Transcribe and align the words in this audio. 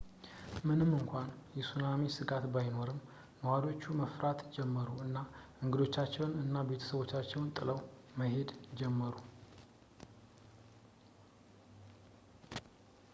ምንም 0.67 0.91
እንኳን 0.99 1.27
የሱናሚ 1.57 2.01
ስጋት 2.15 2.45
ባይኖርም 2.53 2.97
ነዋሪዎቹ 3.41 3.83
መፍራት 3.99 4.39
ጀመሩ 4.55 4.89
እና 5.05 5.15
ንግዶቻቸውን 5.65 6.33
እና 6.43 6.55
ቤቶቻቸውን 6.71 7.53
ጥለው 7.59 7.79
መሄድ 8.21 8.51
ጀመሩ 8.81 9.15